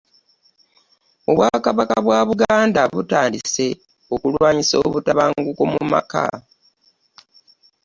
[1.29, 3.67] Obwakabaka bwa Buganda butandise
[4.13, 6.23] okulwanyisa obutabanguko mu maka